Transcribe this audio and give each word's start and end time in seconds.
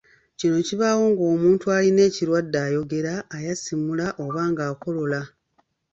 Kino 0.39 0.57
kibaawo 0.67 1.03
ng’omuntu 1.11 1.33
omuntu 1.35 1.65
alina 1.75 2.01
ekirwadde 2.09 2.57
ayogera, 2.67 3.13
ayasimula 3.35 4.05
oba 4.23 4.41
ng’akolola. 4.51 5.21